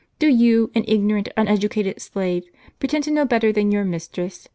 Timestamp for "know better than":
3.11-3.71